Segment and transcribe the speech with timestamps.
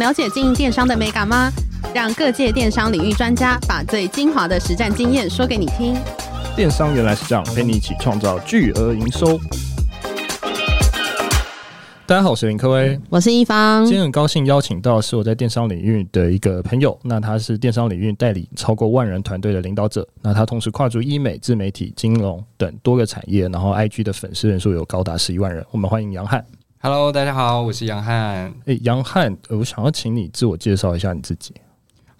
[0.00, 1.52] 了解经营电商的美感吗？
[1.94, 5.94] 让各界电商领域专家把最精华的实战经验说给你听。
[6.56, 9.38] 电商原来是这样，陪你一起创造巨额营收。
[12.06, 13.84] 大家好，我是林科威，我是一方。
[13.84, 25.62] 今天很高兴邀请到是我在电商领域的一个朋友，那他是电商领域代理超过万人团队的领导者，那他同时跨足医美、自媒体、金融等多个产业，然后 IG 的粉丝人数有高达十一万人。
[25.70, 26.42] 我们欢迎杨翰。
[26.82, 28.54] Hello，大家好，我是杨汉。
[28.64, 31.52] 诶，杨汉，我想要请你自我介绍一下你自己。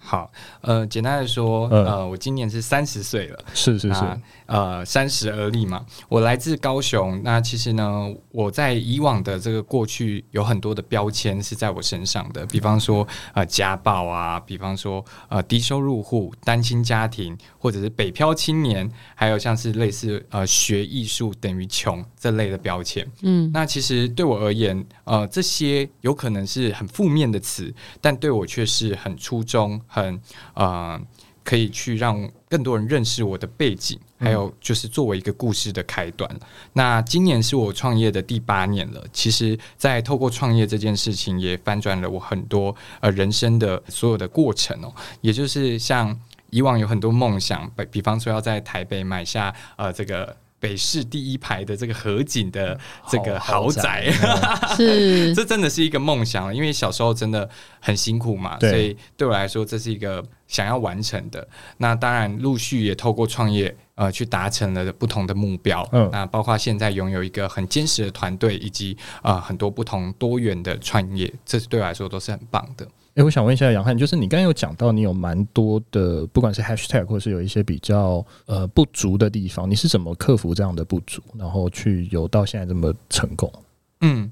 [0.03, 4.01] 好，呃，简单的说，呃，我今年是三十岁了，是是是。
[4.47, 7.21] 呃，三十而立嘛，我来自高雄。
[7.23, 23.07] 那其实呢，我在以往的这个过去有很多的标签是在我身上的，比方说呃家暴啊，比方说呃低收入户、单亲家庭，或者是北漂青年，还有像是类似呃学艺术等于穷这类的标签。
[23.21, 30.19] 嗯，那其实对我而言，呃，这些有可能是很负面的词，但对我却是很初衷，很
[30.55, 30.99] 呃。
[31.43, 36.29] 可以去让更多人认识我的背景，还有就是作为一个故事的开端。
[36.31, 36.39] 嗯、
[36.73, 44.93] 那今年是我创业的第八年了，其实，在透过创业这件事情，也翻转了我很多呃人生的所有的过程哦。
[45.21, 46.15] 也就是像
[46.51, 50.37] 以往有很多梦想，比比方说要在台北买下呃这个。
[50.61, 52.79] 北市第一排的这个河景的
[53.09, 54.11] 这个豪宅，
[54.77, 55.33] 是。
[55.33, 57.49] 这真的是一个梦想，因为小时候真的
[57.79, 61.45] 很辛苦嘛，所以对我来说这是一个想要完成的。
[61.77, 72.87] 那当然陆续也透过创业呃去达成了不同的目标，嗯，那包括现在拥有一个很坚实的团队，以及呃很多不同多元的创业，这是对我来说都是很棒的。
[73.15, 83.51] 诶、我想问一下杨翰，就是你刚刚有讲到你有蛮多的，不管是 hashtag 或是有一些比较呃不足的地方，你是怎么克服这样的不足，然后去有到现在这么成功？
[83.99, 84.31] 嗯，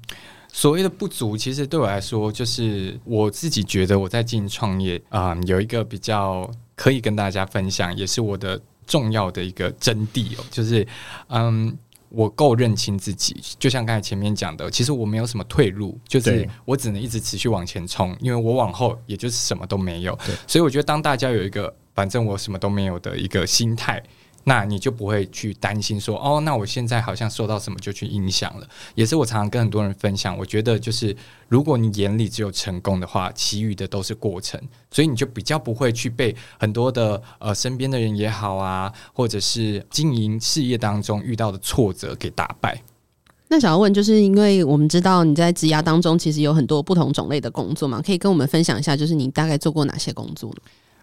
[0.50, 10.86] 所谓的不足，其实对我来说，就是我自己觉得我在进行创业啊、有一个比较可以跟大家分享，也是我的重要的一个真谛哦，就是
[11.28, 11.76] 嗯。
[12.10, 20.18] 我够认清自己，就像刚才前面讲的，其实我没有什么退路，就是我只能一直持续往前冲，因为我往后也就是什么都没有。
[20.46, 24.02] 所以我觉得当大家有一个反正我什么都没有的一个心态。
[24.44, 28.66] 那你就不会去担心说，哦，那我现在好像受到什么就去影响了。
[28.94, 31.14] 也是我常常跟很多人分享，我觉得就是
[31.48, 42.82] 如果你眼里只有成功的话，其余的都是过程，所以你就比较不会去被很多的呃身边的人也好啊，或者是经营事业当中遇到的挫折给打败。
[43.48, 50.56] 那想要问，就是因为我们知道你在职涯当中其实有很多不同种类的工作嘛，可以跟我们分享一下，就是你大概做过哪些工作呢？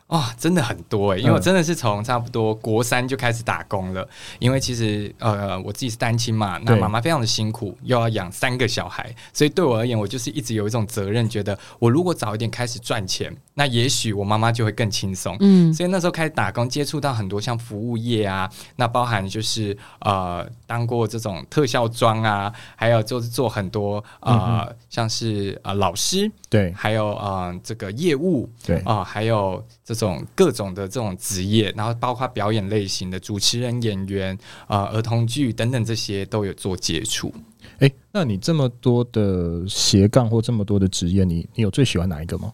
[0.07, 4.07] 哇、哦，真的很多诶，因为我真的是从差不多国三就开始打工了。
[4.39, 15.35] 因为其实呃，我自己是单亲嘛，那妈妈非常的辛苦，又要养三个小孩，所以对我而言，我就是一直有一种责任，觉得我如果早一点开始赚钱，那也许我妈妈就会更轻松。
[15.41, 29.96] 嗯，所以那时候开始打工，接触到很多像服务业啊，那包含就是呃，当过这种特效妆啊，还有就是做很多呃，嗯、像是呃老师，对，还有呃这个业务，对啊、呃，还有这。
[29.97, 34.37] 这种各种的这种职业，然后包括表演类型的主持人、演员
[34.67, 37.33] 啊、呃、儿童剧等等这些都有做接触。
[37.79, 42.53] 诶，那你这么多的斜杠或这么多的职业，你你有最喜欢哪一个吗？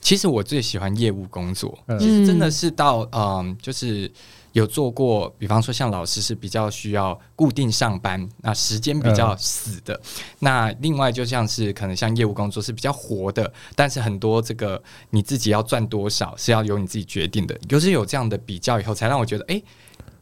[0.00, 4.10] 其实我最喜欢业务工作，嗯、其实真的是到嗯、呃，就是。
[4.56, 9.92] 有做过，比方说像老师是比较需要固定上班，那时间比较死的。
[9.94, 10.00] 嗯、
[10.38, 17.54] 那另外就像是可能像业务工作是比较活的，但是很多这个你自己要赚多少是要由你自己决定的。
[17.68, 19.64] 就是有这样的比较以后，才让我觉得，哎、欸，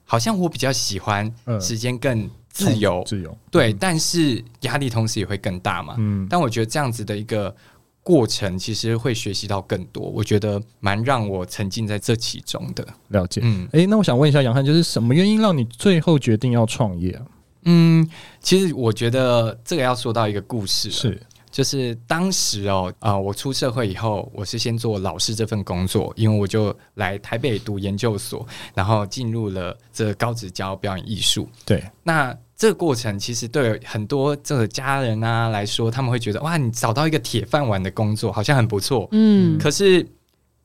[0.04, 5.94] 好像我比较喜欢时间更自由，自由对，嗯、但是压力同时也会更大嘛。
[5.98, 7.54] 嗯，但我觉得这样子的一个。
[8.04, 12.86] 过程其实会学习到更多，我觉得蛮让我沉浸在这其中的。
[13.08, 17.22] 了解，嗯，诶，那我想问一下杨汉，就是什么原因让你最后决定要创业啊？
[17.64, 18.08] 嗯，
[18.40, 21.20] 其实我觉得这个要说到一个故事，是。
[21.50, 31.48] 就是当时哦，啊、呃，我出社会以后，我是先做老师这份工作，因为我就来台北读研究所，然后进入了这高职教表演艺术。
[31.64, 39.08] 对，那这个过程其实对很多这个家人啊来说，他们会觉得哇，你找到一个铁饭碗的工作，好像很不错。
[39.12, 40.06] 嗯，可是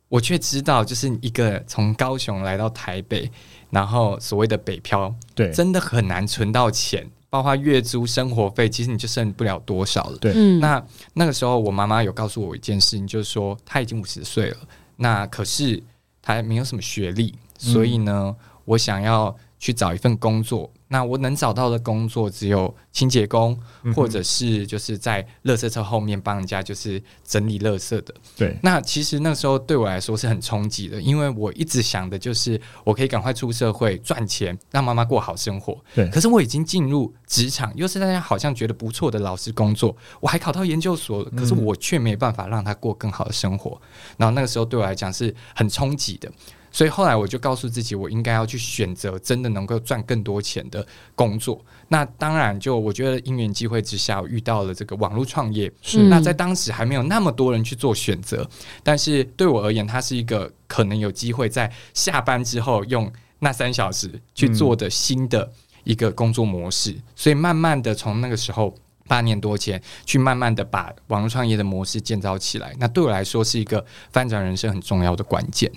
[0.07, 3.29] 我却知道，就是一个从高雄来到台北，
[3.69, 7.09] 然后所谓的北漂，对，真的很难存到钱。
[7.31, 10.17] 包括月租、生活费，其实你就剩不了多少了。
[10.17, 10.83] 对，那
[11.13, 14.57] 那个时候我妈妈有告诉我一件事情，就是说她已经五十岁了，
[14.95, 15.79] 那可是
[16.23, 20.71] 她还没有什么学历，所以呢，我想要去找一份工作。
[20.91, 23.55] 那我能找到的工作只有清洁工，
[23.95, 28.15] 或者是就是在垃圾车后面帮人家就是整理垃圾的。
[28.35, 35.77] 对，那其实那时候对我来说是很冲击的，因为我一直想的就是我可以赶快出社会赚钱，让妈妈过好生活。
[35.93, 43.79] 对，可是我已经进入职场，又是大家好像觉得不错的老师工作，我还考到研究所，可是我却没办法让他过更好的生活。
[44.17, 46.31] 然后那个时候对我来讲是很冲击的。
[46.79, 51.61] 所以后来我就告诉自己，我应该要去选择真的能够赚更多钱的工作。
[51.89, 55.69] 那当然，就我觉得因缘机会之下，我遇到了这个网络创业。
[55.81, 58.49] 是，那在当时还没有那么多人去做选择，
[58.81, 65.51] 但是对我而言，它是一个可能有机会在下班之后用那三小时去做的新的
[65.83, 66.95] 一个工作模式。
[67.13, 68.73] 所以慢慢的从那个时候
[69.05, 72.73] 八年多前，去慢慢的把网络创业的模式建造起来。
[72.79, 75.69] 那对我来说是一个翻转人生很重要的关键。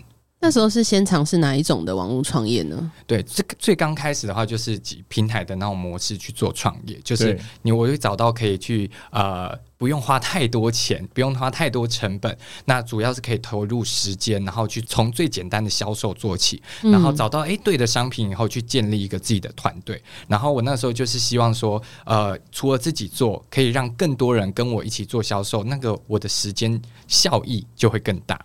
[0.45, 2.91] 那时候是先尝试哪一种的网络创业呢？
[3.07, 20.03] 对，这个最刚开始的话，就是几平台的那种模式去做创业，就是你我会找到可以去呃不用花太多钱，不用花太多成本，那主要是可以投入时间，然后去从最简单的销售做起，然后找到诶对的商品以后，去建立一个自己的团队。
[20.27, 28.37] 然后我那时候就是希望说，呃，除了自己做，可以让更多人跟我一起做销售，那个我的时间效益就会更大。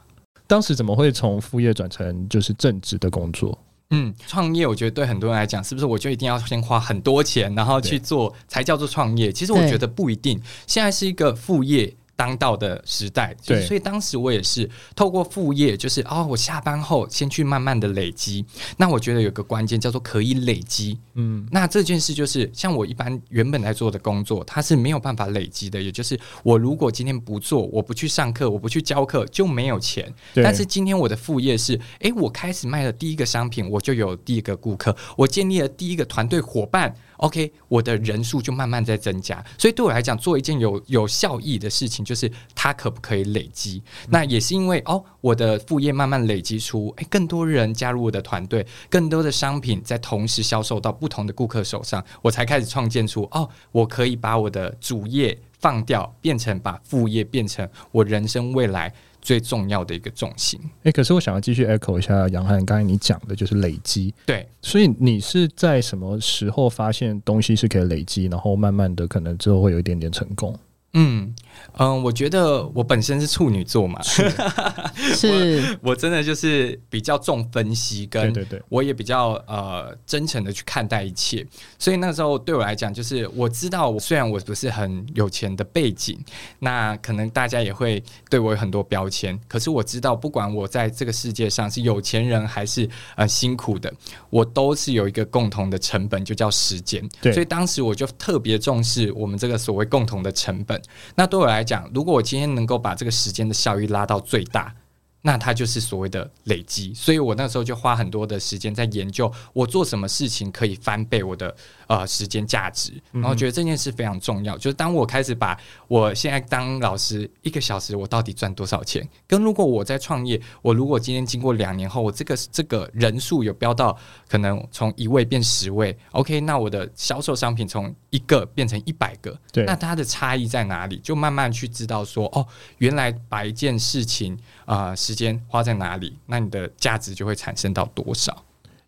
[0.47, 3.57] 当时怎么会从副业转成就是正职的工作？
[3.91, 9.31] 嗯，创业我觉得对很多人来讲，是不是我就一定要先花很多钱，然后去做才叫做创业？
[9.31, 11.95] 其实我觉得不一定，现在是一个副业。
[12.17, 18.43] 当道的时代，对，所以当时我也是透过副业，就是哦，我下班后先去慢慢的累积。
[18.75, 25.79] 那我觉得有个关键叫做可以累积，嗯，那这件事就是像我一般原本在做的工作，它是没有办法累积的。
[25.79, 30.11] 也就是我如果今天不做，我不去上课，我不去教课，就没有钱。
[30.33, 36.95] 但是今天我的副业是，诶，我开始卖了第一个商品，我就有第一个顾客，我建立了第一个团队伙伴。
[37.17, 43.81] OK，我的人数就慢慢在增加，所以对我来讲，做一件有有效益的事情，就是它可不可以累积？
[44.09, 58.93] 那也是因为哦，我的副业慢慢累积出，诶，更多人加入我的团队，更多的商品在同时销售到不同的顾客手上，我才开始创建出哦，我可以把我的主业放掉，变成把副业变成我人生未来。
[59.27, 60.57] 最重要的一个重心。
[60.63, 64.13] 哎、欸，可是我想要继续 echo 一下杨汉刚才你讲的，就是累积。
[64.25, 70.57] 对，所以你是在什么时候发现东西是可以累积，然后慢慢的可能之后会有一点点成功？
[70.93, 71.35] 嗯
[71.79, 81.45] 嗯，我觉得我本身是处女座嘛，是， 我，我真的就是比较重分析，跟对对对，我也比较呃真诚的去看待一切，
[81.77, 86.19] 所以那时候对我来讲，就是我知道，虽然我不是很有钱的背景，
[86.59, 93.93] 那可能大家也会对我有很多标签，可是我知道，不管我在这个世界上是有钱人还是呃辛苦的，
[94.29, 97.07] 我都是有一个共同的成本，就叫时间。
[97.21, 100.81] 对，所以当时我就特别重视我们这个所谓共同的成本。
[101.15, 104.73] 那对我来讲，如果我今天能够把这个时间的效益拉到最大，
[105.21, 106.93] 那它就是所谓的累积。
[106.93, 111.55] 所以我那时候就花很多的时间在研究，我做什么事情可以翻倍我的。
[111.87, 114.57] 呃，时间价值，然后觉得这件事非常重要。
[114.57, 115.57] 嗯、就是当我开始把
[115.87, 119.07] 我现在当老师一个小时，我到底赚多少钱？
[119.25, 123.97] 跟如果我在创业，我如果今天经过两年后，我这个这个人数有飙到
[124.27, 130.97] 可能从一位变十位，OK，那我的销售商品从一个变成一百个，对，那它的差异在哪里？
[130.97, 132.45] 就慢慢去知道说，哦，
[132.79, 138.43] 原来把一件事情啊、呃，时间花在哪里，那你的价值就会产生到多少。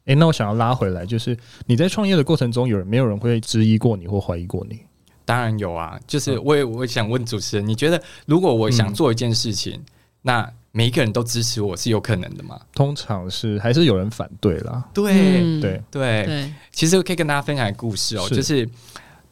[0.05, 4.79] 诶，那我想要拉回来，就是你在创业的过程中，有人没有人会质疑过你或怀疑过你？
[5.23, 9.85] 当然有啊，就是我也我想问主持人，你觉得如果我想做一件事情，嗯、
[10.23, 12.59] 那每一个人都支持我是有可能的吗？
[12.73, 14.83] 通常是还是有人反对啦。
[14.93, 18.67] 对、嗯、对对对，其实我可以跟大家分享一个故事哦，是就是。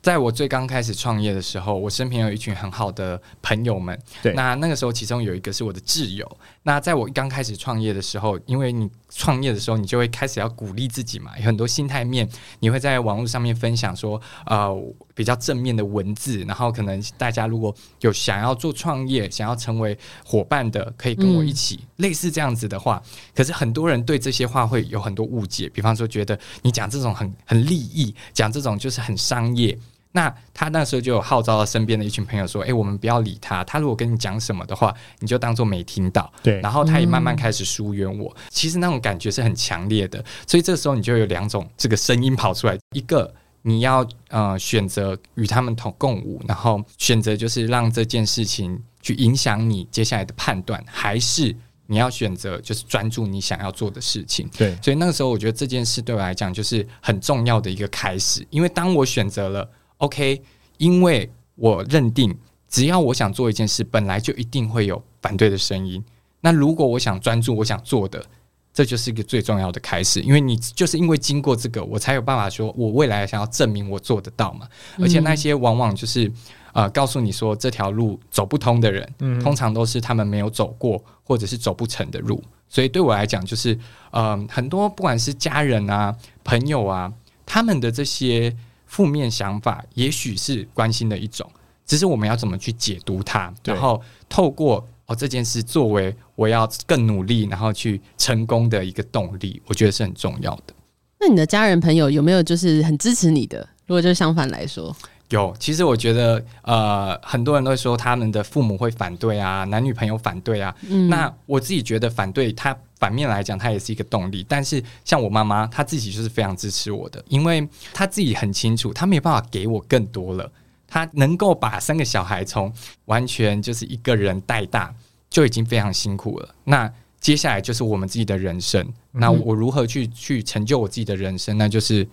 [0.08, 4.00] 在我最刚开始创业的时候，我身边有一群很好的朋友们。
[4.24, 6.26] 对，那那个时候其中有一个是我的挚友。
[6.64, 12.26] 那在我刚开始创业的时候，因为你创业的时候，你就会开始要鼓励自己嘛，有很多心态面，
[12.62, 14.74] 你会在网络上面分享说，呃，
[15.14, 23.04] 比较正面的文字，然后可能大家如果有想要做创业、想要成为伙伴的，可以跟我一起，嗯、类似这样子的话。
[23.36, 29.78] 可是很多人对这些话会有很多误解，比方说觉得你讲这种很很利益，讲这种就是很商业。
[30.14, 33.64] 那他那时候就有号召了身边的一群朋友说：“哎、欸，我们不要理他。
[33.66, 36.60] 他如果跟你讲什么的话，你就当做没听到。”对。
[36.62, 38.34] 然后他也慢慢开始疏远我。
[38.36, 40.24] 嗯、其实那种感觉是很强烈的。
[40.48, 54.50] 所以这时候你就有两种这个声音跑出来：一个你要呃选择与他们同共舞，然后选择就是让这件事情去影响你接下来的判断，还是你要选择就是专注你想要做的事情。
[54.58, 54.76] 对。
[54.82, 59.70] 所以那个时候，我觉得这件事对我来讲就是很重要的一个开始，因为当我选择了。
[59.98, 60.42] OK，
[60.77, 62.38] 因为我认定，
[62.70, 66.04] 只要我想做一件事，本来就一定会有反对的声音。
[66.42, 68.24] 那如果我想专注我想做的，
[68.72, 70.22] 这就是一个最重要的开始。
[70.22, 74.68] 因为你就是因为经过这个，我才有办法说我未来想要证明我做得到嘛。
[75.00, 76.32] 而且那些往往就是
[76.74, 82.44] 呃，告诉你说这条路走不通的人，嗯，通常都是他们没有走过或者是走不成的路。
[82.70, 83.75] 所以对我来讲，就是
[84.12, 87.12] 呃，很多不管是家人啊、朋友啊，
[87.48, 88.56] 他们的这些。
[88.88, 91.48] 负面想法也许是关心的一种，
[91.86, 100.74] 只是我们要怎么去解读它，然后透过哦这件事作为我要更努力，然后去成功的一个动力，我觉得是很重要的。
[101.20, 103.67] 那你的家人朋友有没有就是很支持你的？
[103.86, 104.96] 如果就相反来说，
[105.29, 105.56] 有。
[105.60, 110.75] 其实我觉得呃，很多人都会说他们的父母会反对啊，男女朋友反对啊。
[110.89, 112.77] 嗯，那我自己觉得反对他。
[113.00, 114.46] 反面来讲，它也是一个动力。
[114.48, 120.51] 但是像我妈妈，她自己就是非常支持我的，因为她自己很清楚，她没有办法给我更多了。
[120.88, 122.74] 她能够把三个小孩从
[123.06, 124.94] 完全就是一个人带大，
[125.30, 126.56] 就已经非常辛苦了。
[126.63, 128.88] 那接下来就是我们自己的人生。
[129.12, 131.58] 那我如何去去成就我自己的人生？
[131.58, 132.08] 那就是。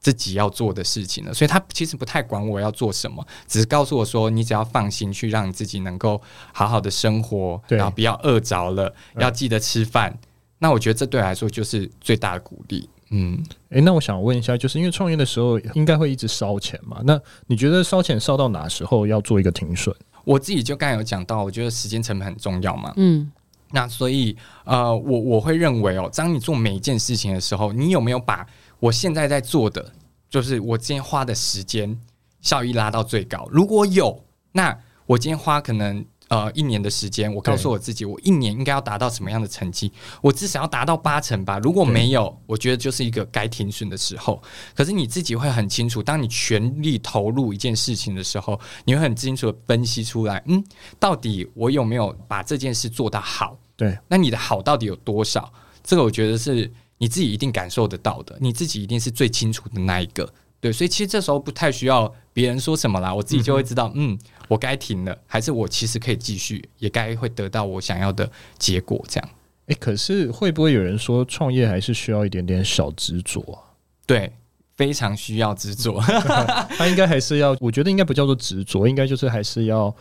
[0.00, 6.20] 自己要做的事情了，所以他其实不太管我要做什么，只是告诉我说：“你只要放心去让你自己能够
[6.52, 10.16] 好好的生活，然后不要饿着了，要记得吃饭。”
[10.60, 12.88] 那我觉得这对我来说就是最大的鼓励。
[13.10, 17.00] 嗯，诶、欸，那我想问一下，就是因为创业的时候应该会一直烧钱嘛？
[17.04, 19.94] 那你觉得烧钱烧到哪时候要做一个停损？
[20.24, 22.92] 我自己就刚才有讲到，我觉得时间成本很重要嘛。
[22.96, 23.32] 嗯，
[23.70, 28.46] 那所以呃，我我会认为哦，当你做每一件事情的时候，你有没有把
[28.80, 29.92] 我现在在做的，
[30.30, 31.98] 就是我今天花的时间
[32.40, 33.48] 效益拉到最高。
[33.50, 39.90] 如果有，那我今天花可能呃一年的时间，我告诉我自己，我一年应该要达到什么样的成绩？
[40.20, 41.58] 我至少要达到八成吧。
[41.58, 44.40] 如果没有，我觉得就是一个该停损的时候。
[44.76, 50.62] 可是你自己会很清楚，当你全力投入一件事情的时候，你会很清楚的分析出来，嗯，
[51.00, 53.58] 到底我有没有把这件事做得好？
[53.76, 55.52] 对，那你的好到底有多少？
[55.82, 56.70] 这个我觉得是。
[56.98, 60.28] 你自己一定感受得到的，你自己一定是最清楚的那一个，
[60.60, 69.30] 对，所以其实这时候不太需要别人说什么啦，我自己就会知道，嗯，嗯，我该停了，还是我其实可以继续，也该会得到我想要的结果，这样。
[69.66, 73.62] 诶，可是会不会有人说创业还是需要一点点小执着啊？
[74.06, 74.32] 对，
[74.76, 76.00] 非常需要执着，
[76.76, 79.94] 他应该还是要，我觉得应该不叫做执着，应该就是还是要。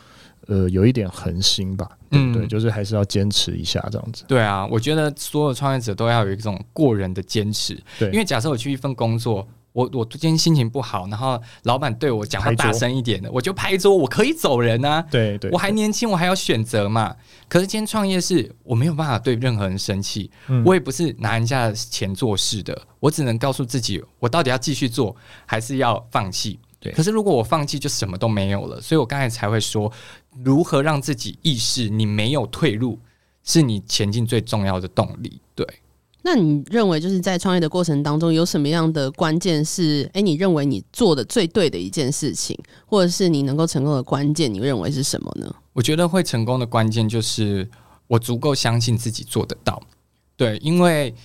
[0.48, 4.24] 呃，有一点恒心吧，嗯，对，就是还是要坚持一下这样子。
[4.28, 7.78] 对啊，我觉得所有创业者都要有一种过人的坚持。
[8.00, 15.06] 对，因为假设我去一份工作，我我今天心情不好，然后老板对我讲话大声一点的，我就拍桌，我可以走人啊。
[15.12, 17.14] 对对，我还年轻，我还有选择嘛。
[17.50, 25.14] 可是今天创业是我没有办法对任何人生气，嗯，我也不是拿人家的钱做事的，我只能告诉自己，我到底要继续做，
[25.46, 26.58] 还是要放弃。
[26.88, 28.82] 对，可是如果我放弃，就什么都没有了。
[28.82, 29.92] 所以我刚才才会说。
[30.44, 33.00] 如何让自己意识你没有退路，
[33.44, 35.42] 是你前进最重要的动力。
[35.56, 35.66] 对，
[36.22, 40.04] 那你认为就是在创业的过程当中，有什么样的关键是？
[40.14, 45.52] 诶、欸，你认为你做的最对的一件事情，或者是你能够成功的关键，你认为是什么呢？
[45.74, 47.68] 我觉得会成功的关键就是
[48.06, 49.82] 我足够相信自己做得到。
[50.36, 51.16] 对，因为。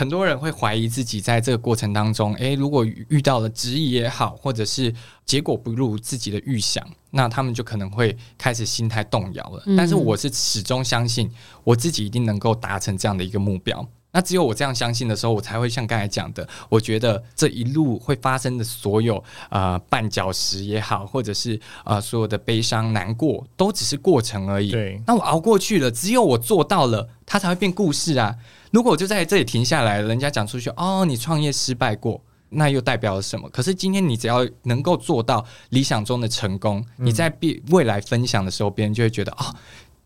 [0.00, 4.90] 很多人会怀疑自己在这个过程当中，诶，如果遇到了质疑也好，或者是
[5.26, 9.62] 结果不如自己的预想，那他们就可能会开始心态动摇了。
[9.76, 11.30] 但是我是始终相信
[11.64, 13.86] 我自己一定能够达成这样的一个目标。
[14.12, 24.70] 那只有我这样相信的时候，我才会像刚才讲的，我觉得这一路会发生的所有呃绊脚石也好，或者是呃所有的悲伤难过，都只是过程而已。
[24.70, 28.34] 对，那我熬过去了，只有我做到了，它才会变故事啊。
[28.72, 33.48] 如果我就在这里停下来，人家讲出去，哦，你创业失败过，那又代表了什么？
[33.50, 39.54] 可是今天你只要能够做到理想中的成功，嗯、你在别未来分享的时候，别人就会觉得哦，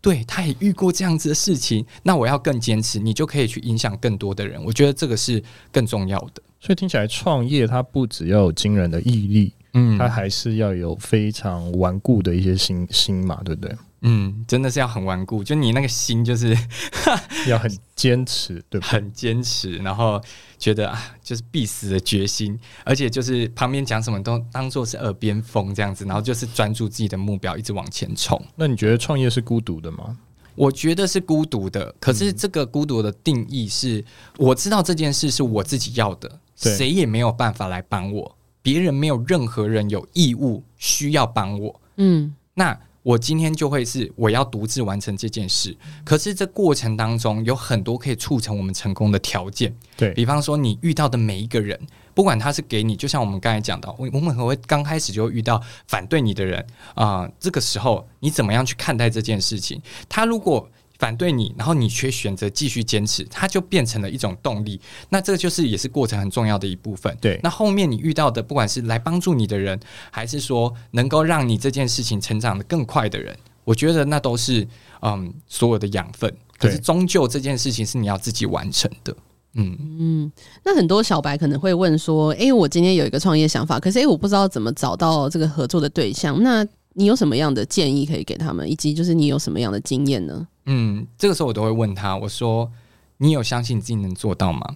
[0.05, 4.63] 对，他也遇过这样子的事情，那我要更坚持，你就可以去影响更多的人。
[4.63, 6.43] 我觉得这个是更重要的。
[6.59, 13.75] 所以听起来，创业它不只要有惊人的毅力，嗯，它还是要有非常顽固的一些心心嘛，对不对？
[14.07, 16.55] 嗯，真的是要很顽固，就你那个心就是
[17.49, 18.85] 要很坚持，对吧？
[18.87, 20.21] 很坚持，然后
[20.59, 28.39] 觉得啊，就是必死的决心，而且就是旁边讲什么都当做是耳边风这样子，然后就是专注自己的目标，一直往前冲。
[28.55, 30.15] 那你觉得创业是孤独的吗？
[30.53, 34.05] 我觉得是孤独的，可是这个孤独的定义是，
[34.37, 41.81] 我知道这件事是我自己要的，谁也没有办法来帮我，别人没有任何人有义务需要帮我。
[41.95, 42.79] 嗯，那。
[43.05, 49.71] 我今天就会是我要独自完成这件事，可是这过程当中有很多可以促成我们成功的条件。
[49.95, 51.79] 对，比方说，你遇到的每一个人，
[52.15, 56.59] 不管他是给你，就像我们刚才讲到，我我们会刚开始就遇到反对你的人
[56.95, 59.79] 啊，呃，这个时候你怎么样去看待这件事情？
[60.09, 64.79] 他如果反对你，然后你却选择继续坚持，它就变成了一种动力。
[65.09, 67.15] 那这个就是也是过程很重要的一部分。
[67.19, 69.79] 对，那后面你遇到的，不管是来帮助你的人，
[70.11, 74.67] 还是说能够让你这件事情成长的更快的人，我觉得那都是
[75.01, 76.33] 嗯所有的养分。
[76.57, 79.15] 可是终究这件事情是你要自己完成的。
[79.57, 80.31] 嗯嗯，
[80.63, 86.41] 那很多小白可能会问说：“哎、欸，我今天有一个创业想法，可是哎、欸，我不知道怎么找到这个合作的对象。
[86.41, 88.69] 那你有什么样的建议可以给他们？
[88.69, 92.71] 以及就是你有什么样的经验呢？”嗯，这个时候我都会问他，我说
[93.17, 94.75] ：“你有相信你自己能做到吗？”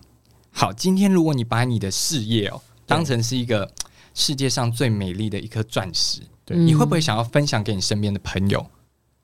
[0.51, 3.71] 好，今天如果你把你的事业哦当成是一个
[4.13, 8.65] 世界上最美丽的一颗钻石，对，你会不会想要分享给你身边的朋友？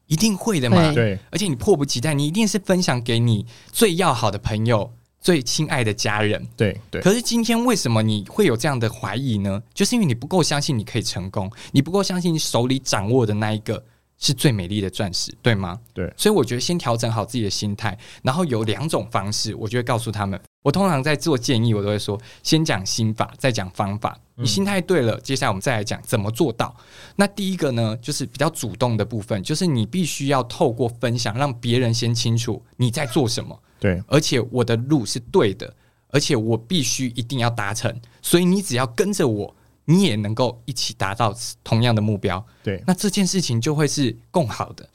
[0.08, 1.18] 一定会的嘛，对。
[1.32, 7.02] 而且你迫不及待，你一定是分享给你最要好的朋友、最亲爱的家人，对对。
[7.02, 9.62] 可是今天为什么你会有这样的怀疑呢？
[9.74, 13.84] 就是因为你不够相信你可以成功，你不够相信你手里掌握的那一个。
[14.18, 15.80] 是最美丽的钻石，对吗？
[15.94, 20.40] 对，所以我觉得先调整好自己的心态，然后有两种方式，我就会告诉他们。
[20.64, 24.18] 我通常在做建议，我都会说，先讲心法，再讲方法。
[24.36, 26.76] 你心态对了，接下来我们再来讲怎么做到。
[27.16, 33.58] 那第一个呢，就是比较主动的部分，就是你必须要透过分享，让别人先清楚你在做什么。
[33.80, 35.72] 对，而且我的路是对的，
[36.10, 39.56] 而且我必须一定要达成，所以你只要跟着我。
[39.86, 44.88] 你也能够一起达到同样的目标，对，那这件事情就会是更好的。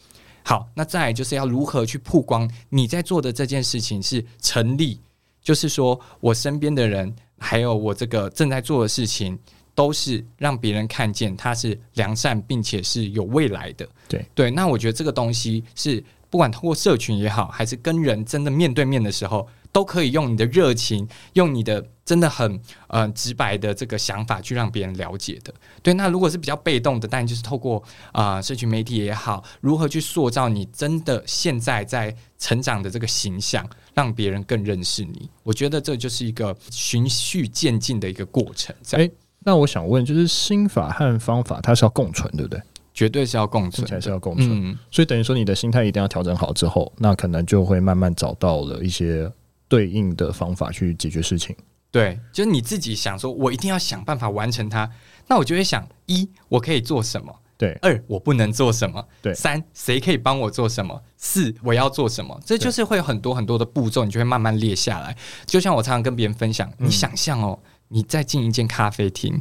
[0.43, 5.01] 好，那再来就是要如何去曝光你在做的这件事情是成立，
[5.41, 9.39] 就是说我身边的人，还有我这个正在做的事情，
[9.75, 13.89] 都是让别人看见它是良善，并且是有未来的。
[14.09, 19.47] 对对，那我觉得这个东西是不管通过社群也好，还是跟人真的面对面的时候。
[19.73, 25.55] 都可以用你的热情，用你的真的很呃直白的这个想法去让别人了解的。
[25.83, 27.81] 对，那如果是比较被动的，当然就是透过
[28.11, 35.31] 啊、呃、社群媒体也好，如何去塑造你真的现在在成长的这个形象，让别人更认识你。
[35.45, 38.75] 我觉得这就是一个循序渐进的一个过程。
[38.93, 39.09] 诶，
[39.45, 42.61] 那我想问，就是心法和方法，它是要共存，对不对？
[42.93, 44.49] 绝对是要共存，才是要共存。
[44.51, 49.31] 嗯，所以等于说，你的心态一定要调整好之后，那可能就会慢慢找到了一些。
[49.71, 51.57] 对应的方法去解决事情，
[51.93, 54.91] 对，就是你自己想说，我一定要想办法完成它。
[55.29, 57.33] 那我就会想：一，我可以做什么？
[57.57, 59.07] 对；二，我不能做什么？
[59.23, 61.01] 对；三，谁可以帮我做什么？
[61.17, 62.37] 四，我要做什么？
[62.45, 65.17] 这就是会有很多很多的步骤，你就会慢慢列下来。
[65.47, 67.57] 就像我常常跟别人分享，你想象哦，
[67.89, 69.41] 你再进一间咖啡厅，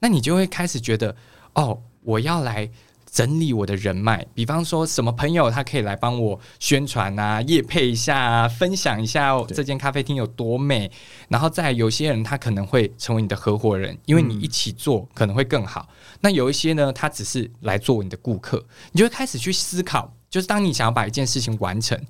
[0.00, 1.14] 那你就会开始觉得，
[1.54, 2.68] 哦，我要来。
[3.10, 10.90] 整理我的人脉，比方说什么朋友他可以来帮我宣传啊、夜配一下啊、分享一下这间咖啡厅有多美，
[11.28, 15.88] 然后再有些人他可能会成为你的合伙人，因为你一起做可能会更好。
[15.90, 22.00] 嗯、那有一些呢，他只是来做你的顾客，你就会开始去思考，就是当你想要把一件事情完成，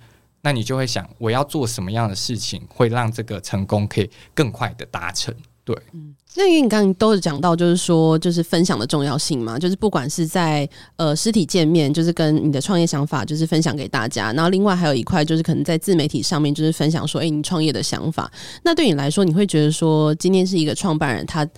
[0.42, 5.34] 那你就会想我要做什么样的事情会让这个成功可以更快的达成。
[5.72, 18.28] 对，嗯，那因为你刚刚都是讲到，就是说，就是分享的重要性嘛，就是不管是在呃实体见面，就是跟你的创业想法，就是分享给大家，然后另外还有一块，就是可能在自媒体上面，就是分享说，哎，你创业的想法。
[18.64, 21.48] 那对你来说，你会觉得说，今天是一个创办人，他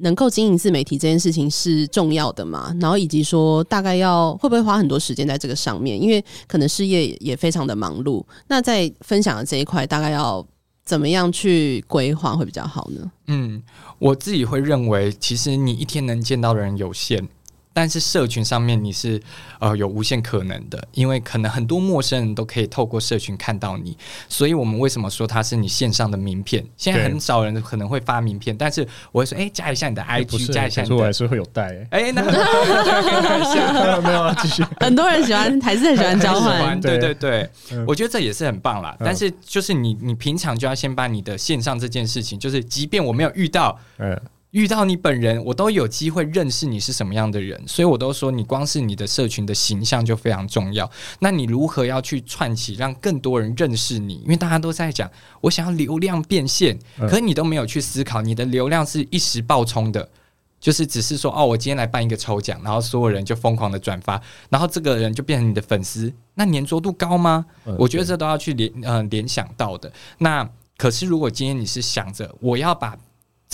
[0.00, 2.74] 能够经营自媒体这件事情是重要的吗？
[2.80, 6.00] 然后以及说，大概要会不会花很多时间在这个上面？
[6.00, 8.24] 因为可能事业也非常的忙碌。
[8.48, 10.46] 那在分享的这一块，大概要。
[10.84, 13.10] 怎么样去规划会比较好呢？
[13.26, 13.62] 嗯，
[13.98, 17.26] 我自己会认为，其实你一天能见到的人有限，
[17.74, 19.20] 但是社群上面你是
[19.58, 26.64] 呃有无限可能的，因为可能很多陌生人都可以透过社群看到你，所以我们为什么说它是你线上的名片？
[26.76, 31.86] 现在很少人可能会发名片，但是我会说，哎、欸，加一下你的 IG，加一下你的，我还是会有带、欸。
[31.90, 32.22] 哎、欸，那
[34.00, 34.64] 没有，继续。
[34.78, 37.50] 很多人喜欢，还是很喜欢交换，对对对，
[37.88, 38.96] 我觉得这也是很棒啦。
[39.00, 44.16] 但是就是你你平常就要先把你的线上这件事情，就是即便我没有遇到，嗯。
[44.54, 50.88] 遇到你本人，我都有机会认识你是什么样的人，所以我都说你光是你的社群的形象就非常重要。
[51.18, 54.14] 那你如何要去串起，让更多人认识你？
[54.22, 60.08] 因为大家都在讲，我想要流量变现，可你都没有去思考，你的流量是一时爆冲的，
[60.60, 67.44] 就是只是说哦，我今天来办一个抽奖，然后所有人就疯狂的转发，然后这个人就变成你的粉丝，那粘着度高吗？
[67.76, 69.92] 我觉得这都要去联呃联想到的。
[70.18, 72.96] 那可是如果今天你是想着我要把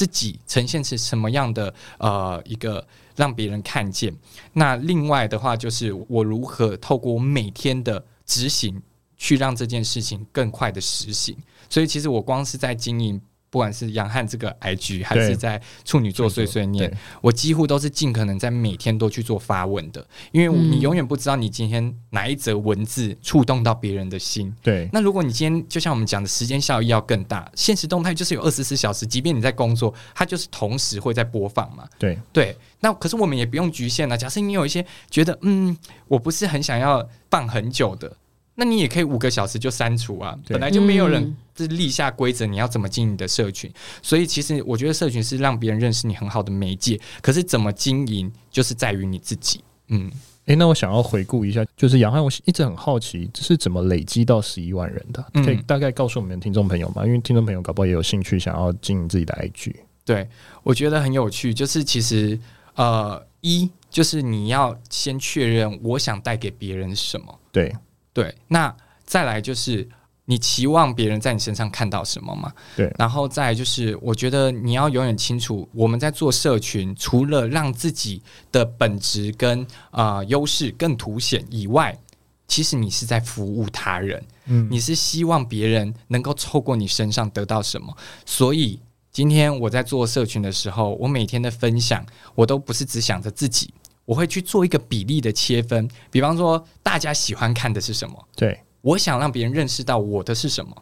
[0.00, 2.82] 自己呈现是什么样的呃一个
[3.16, 4.10] 让别人看见，
[4.54, 8.80] 那另外的话就是我如何透过我每天的执行
[9.18, 11.36] 去让这件事情更快的实行，
[11.68, 13.20] 所以其实我光是在经营。
[13.50, 24.54] 不管是杨汉这个 IG，还是在处女座碎碎念，我几乎都是尽可能在每天都去做发问的，因为你永远不知道你今天哪一则文字触动到别人的心。
[24.62, 31.88] 对，那如果你今天就像我们讲的时间效益要更大，现实动态就是有二十四小时，即便你在工作，它就是同时会在播放嘛。
[31.98, 34.16] 对对，那可是我们也不用局限了。
[34.16, 38.16] 假设你有一些觉得，嗯，我不是很想要放很久的。
[38.62, 43.72] 那你也可以五个小时就删除啊，本来就没有人是立下规则，你要怎么经营你的社群？
[44.02, 49.64] 所以其实我觉得社群是让别人认识你很好的媒介，可是怎么经营就是在于你自己。
[49.88, 50.10] 嗯，
[50.44, 55.24] 诶、欸，那我想要回顾一下，就是杨汉，我一直很好奇，这是怎么累积到十一万人的？
[55.42, 57.06] 可以大概告诉我们的听众朋友吗？
[57.06, 59.74] 因为听众朋友搞不好也有兴趣想要经营自己的 IG。
[60.04, 60.28] 对，
[60.62, 62.38] 我觉得很有趣，就是其实
[62.74, 67.40] 呃，一就是你要先确认我想带给别人什么。
[67.50, 67.74] 对。
[68.12, 69.88] 对，那再来就是
[70.24, 72.52] 你期望别人在你身上看到什么嘛？
[72.76, 81.98] 对，然后再来就是我觉得你要永远清楚，我们在做社群，除了让自己的本质跟啊、呃、优势更凸显以外，
[82.46, 87.96] 其实你是在服务他人，嗯，你是希望别人能够透过你身上得到什么。
[88.26, 88.80] 所以
[89.12, 93.72] 今天我在做社群的时候，我每天的分享，我都不是只想着自己。
[94.10, 98.28] 我会去做一个比例的切分，比方说大家喜欢看的是什么？
[98.34, 100.74] 对，我想让别人认识到我的是什么，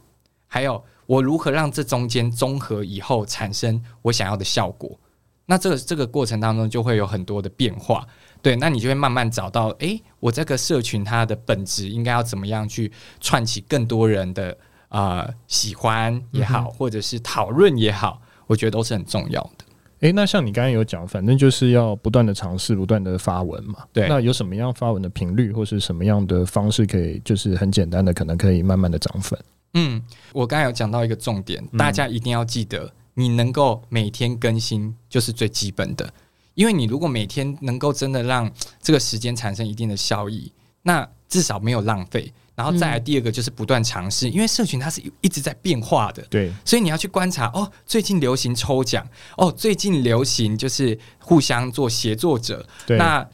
[0.47, 4.99] 还有我如何让这中间综合以后产生我想要的效果。
[5.45, 8.07] 那这个这个过程当中就会有很多的变化，
[8.41, 14.57] 对，那你就会慢慢找到，诶，我这个社群它的本质应该要怎么样去串起更多人的
[14.89, 19.67] 啊、呃、喜欢也好，嗯、或者是讨论也好，我觉得都是很重要的。
[20.01, 23.81] 诶，那像你刚才有讲，反正就是要不断的尝试，不断的发文嘛。
[23.93, 29.39] 对，那有什么样发文的频率，或是什么样的方式，可以就是很简单的，可能可以慢慢的涨粉？
[29.75, 30.01] 嗯，
[30.33, 36.09] 我刚才有讲到一个重点，大家一定要记得，你能够每天更新就是最基本的，
[36.55, 42.33] 因为你如果每天能够真的让这个时间产生一定的效益，那至少没有浪费。
[42.59, 53.25] 然后再来第二个就是不断尝试，因为社群它是一直在变化的，对，所以你要去观察哦，最近流行抽奖，哦，最近流行就是互相做协作者，对，那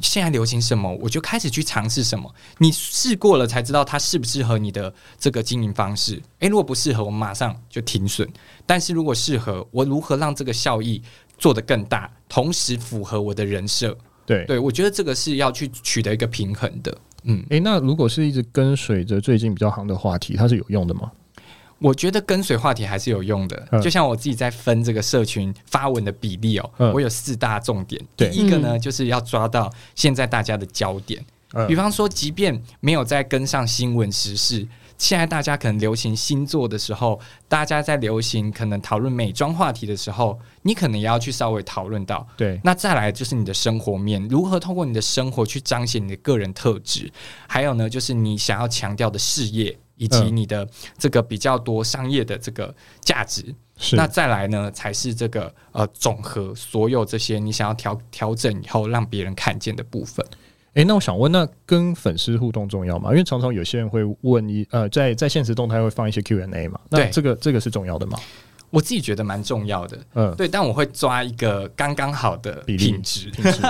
[0.00, 2.34] 现在流行什么，我就开始去尝试什么。
[2.56, 6.18] 你试过了才知道它适不适合你的这个经营方式。
[6.38, 8.26] 诶，如果不适合，我们马上就停损。
[8.64, 11.02] 但是如果适合，我如何让这个效益
[11.36, 13.94] 做得更大，同时符合我的人设？
[14.26, 16.96] 对，对我觉得这个是要去取得一个平衡的。
[17.24, 21.10] 嗯，诶、欸，那如果是一直跟随着最近比较行的话题，它是有用的吗？
[21.78, 23.68] 我觉得跟随话题还是有用的。
[23.72, 28.00] 嗯、就像我自己在分这个社群发文的比例哦，嗯、我有四大重点。
[28.16, 31.24] 第一个呢，就是要抓到现在大家的焦点。
[31.54, 34.66] 嗯、比方说，即便没有在跟上新闻时事。
[35.00, 42.24] 现在大家可能流行星座的时候，大家在流行可能讨论美妆话题的时候，你可能也要去稍微讨论到。
[42.36, 47.10] 对，那再来就是你的生活面，如何通过你的生活去彰显你的个人特质，
[47.48, 53.54] 还有呢，就是你想要强调的事业以及你的这个比较多商业的这个价值。
[53.78, 60.22] 是，那再来呢，才是这个呃总和所有这些你想要调调整以后让别人看见的部分。
[60.74, 63.10] 诶，那我想问，那跟粉丝互动重要吗？
[63.10, 68.18] 因为常常有些人会问一呃，在在现实动态会放一些 Q&A 嘛，那这个这个是重要的吗？
[68.70, 73.60] 我自己觉得蛮重要的，嗯，对，但我会抓一个刚刚好的品质，品质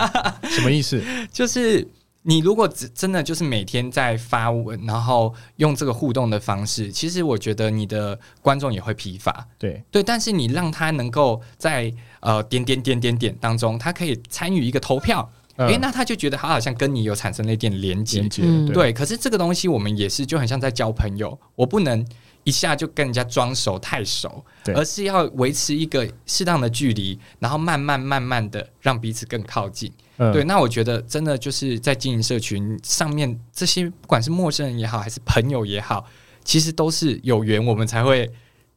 [0.50, 1.02] 什么意思？
[1.32, 1.88] 就是
[2.20, 15.26] 你如果只真的就是每天在发文，然后用这个互动的方式，其实我觉得你的观众也会疲乏，对对，但是你让他能够在呃点点点点点当中，他可以参与一个投票。
[15.66, 18.92] 哎、欸，那他就觉得他好像跟你有产生了一点连接，嗯、对，对。
[18.92, 22.06] 可是这个东西我们也是就很像在交朋友，我不能
[22.44, 24.44] 一下就跟人家装熟太熟，
[24.74, 29.92] 而是要维持一个适当的距离，然后慢慢慢慢的让彼此更靠近。
[30.16, 36.06] 嗯、对，那我觉得真的就是在经营社群上面，这些不管是陌生人也好，还是朋友也好，
[36.44, 38.30] 其实都是有缘我们才会。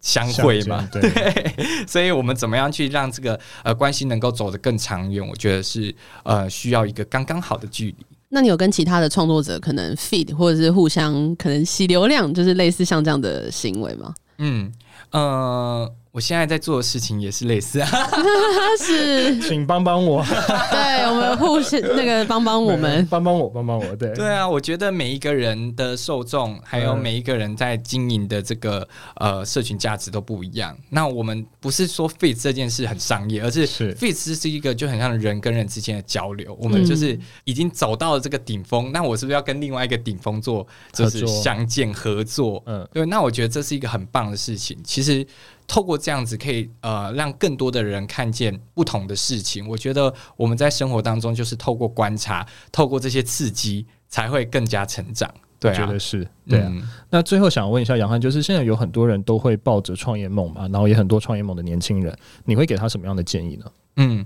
[0.03, 1.55] 相会嘛，对，对，
[1.87, 5.27] 所以我们怎么样去让这个呃关系能够走得更长远？
[5.27, 7.95] 我觉得是呃需要一个刚刚好的距离。
[8.29, 14.13] 那你有跟其他的创作者可能 feed 或者是互相可能吸流量，就是类似像这样的行为吗？
[14.37, 14.71] 嗯，
[15.11, 15.91] 呃。
[16.13, 17.89] 我现在在做的事情也是类似啊，
[18.79, 20.23] 是，请帮帮我，
[20.69, 30.77] 对我们互相那个帮帮我们，帮帮我，帮帮我，对，对啊，我觉得每一个人的受众，还有每一个人在经营的这个呃社群价值都不一样。
[30.91, 36.55] 那我们不是说 fit 这件事很商业，而是 fit 是一个就很像人跟人之间的交流。
[36.61, 42.61] 我们就是已经走到了这个顶峰，那我是不是要跟另外一个顶峰做就是相见合作？
[42.67, 44.77] 嗯，对，那我觉得这是一个很棒的事情。
[44.83, 45.25] 其实。
[45.73, 49.67] 透过这样子，可以呃让更多的人看见不同的事情。
[49.67, 55.27] 我觉得我们在生活当中，就是透过观察，透过这些刺激，才会更加成长。
[55.59, 56.67] 对啊，觉得是对啊。
[56.71, 63.65] 嗯、那最后想问一下杨汉，就是现在有很多人都会抱着创业梦嘛，然后也很多创业梦的年轻人，你会给他什么样的建议呢？
[63.95, 64.23] 嗯。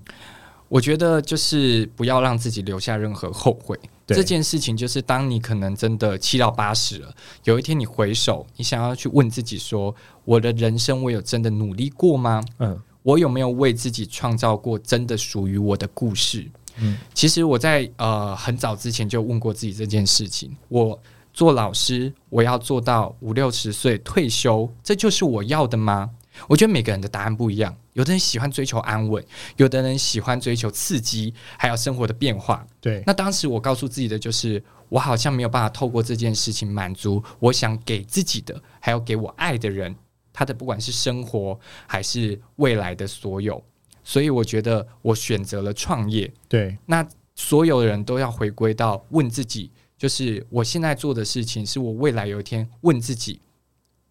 [0.69, 3.77] 我觉得就是不要让自己留下任何后悔。
[4.05, 12.41] 这件事情就是，当你可能真的七老八十了，有一天你回首，你想要去问自己说：我的人生我有真的努力过吗？
[12.59, 16.49] 嗯，我有没有为自己创造过真的属于我的故事？
[16.77, 20.55] 嗯，其实我在呃很早之前就问过自己这件事情。
[20.69, 20.97] 我
[21.33, 26.09] 做老师，我要做到五六十岁退休，这就是我要的吗？
[26.47, 29.23] 我觉得每个人的答案不一样，有的人喜欢追求安稳，
[29.55, 32.65] 有的人喜欢追求刺激，还有生活的变化。
[32.79, 39.95] 对，那当时我告诉自己的就是，我好像没有办法透过这件事情满足我想给自己的，还有给我爱的人，
[40.31, 43.61] 他的不管是生活还是未来的所有。
[44.03, 46.31] 所以我觉得我选择了创业。
[46.47, 53.41] 对，那所有人都要回归到问自己，就是我现在做的事情，是我未来有一天问自己，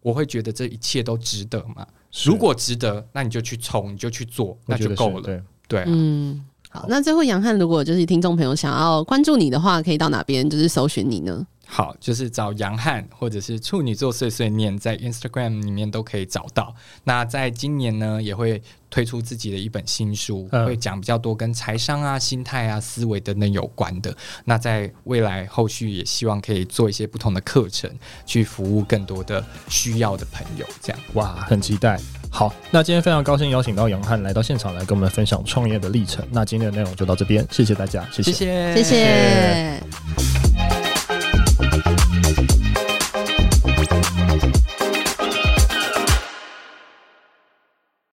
[0.01, 1.87] 我会觉得这一切都值得吗？
[2.25, 5.21] 如果值得，那你就去冲，你就去做，那就够了。
[5.21, 6.85] 对，对啊、嗯，好。
[6.89, 11.45] 那最后，杨汉，如果就是听众朋友想要关注你的话，可以到哪边就是搜寻你呢？
[11.67, 16.73] 好，就是找杨汉，或者是处女座碎碎念，在 Instagram 里面都可以找到。
[17.03, 24.15] 那在今年呢，也会推出自己的一本新书，嗯、会讲比较多跟财商啊、心态啊、思维等等有关的。
[24.45, 27.91] 那在未来后续也希望可以做一些不同的课程，
[28.25, 30.65] 去服务更多的需要的朋友。
[30.81, 31.99] 这样哇，很期待。
[32.29, 36.25] 好，那今天非常高兴邀请到杨汉来到现场来跟我们分享创业的历程。
[36.31, 38.75] 那今天的内容就到这边，谢谢大家，谢谢，谢谢。
[38.75, 40.46] 谢谢。
[41.83, 42.06] Thank you.